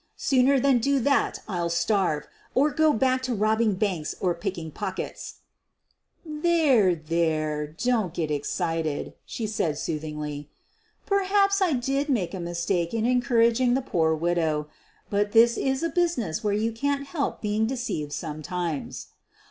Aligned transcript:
Sooner 0.17 0.59
than 0.59 0.79
do 0.79 0.99
that 0.99 1.43
I'll 1.47 1.69
starve— 1.69 2.27
or 2.55 2.71
go 2.71 2.91
back 2.91 3.21
to 3.21 3.35
rob 3.35 3.59
bing 3.59 3.75
banks 3.75 4.15
or 4.19 4.33
picking 4.33 4.71
pockets." 4.71 5.41
100 6.23 6.25
SOPHIE 6.25 6.31
LYONS 6.31 6.43
"There, 6.73 6.95
there— 6.95 7.67
don't 7.77 8.11
get 8.11 8.31
excited," 8.31 9.13
she 9.27 9.45
said 9.45 9.77
sooth' 9.77 10.01
ingly." 10.01 10.47
Perhaps 11.05 11.61
I 11.61 11.73
did 11.73 12.09
make 12.09 12.33
a 12.33 12.39
mistake 12.39 12.95
in 12.95 13.05
encourage 13.05 13.61
ing 13.61 13.75
the 13.75 13.81
poor 13.83 14.15
widow. 14.15 14.69
But 15.11 15.33
this 15.33 15.55
is 15.55 15.83
a 15.83 15.89
business 15.89 16.43
where 16.43 16.51
you 16.51 16.71
can't 16.71 17.05
help 17.05 17.39
being 17.39 17.67
deceived 17.67 18.11
sometimes. 18.11 19.09